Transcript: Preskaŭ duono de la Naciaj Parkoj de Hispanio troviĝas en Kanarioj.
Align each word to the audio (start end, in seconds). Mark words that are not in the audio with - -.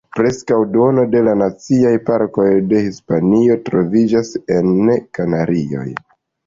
Preskaŭ 0.17 0.55
duono 0.75 1.03
de 1.15 1.21
la 1.27 1.35
Naciaj 1.41 1.93
Parkoj 2.09 2.47
de 2.73 2.81
Hispanio 2.89 3.61
troviĝas 3.69 4.35
en 4.59 4.93
Kanarioj. 5.21 5.89